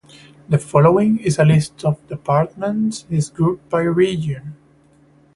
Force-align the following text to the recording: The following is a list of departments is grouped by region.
The 0.49 0.57
following 0.57 1.19
is 1.19 1.37
a 1.37 1.45
list 1.45 1.85
of 1.85 2.07
departments 2.07 3.05
is 3.11 3.29
grouped 3.29 3.69
by 3.69 3.81
region. 3.81 4.55